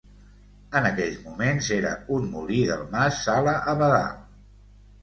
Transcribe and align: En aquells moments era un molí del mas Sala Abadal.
En 0.79 0.87
aquells 0.89 1.19
moments 1.27 1.69
era 1.77 1.91
un 2.17 2.27
molí 2.33 2.65
del 2.73 2.83
mas 2.97 3.25
Sala 3.29 3.57
Abadal. 3.77 4.19